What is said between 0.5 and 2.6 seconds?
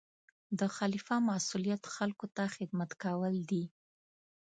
د خلیفه مسؤلیت خلکو ته